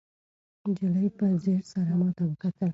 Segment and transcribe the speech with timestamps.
[0.67, 2.69] نجلۍ په ځیر سره ماته وکتل.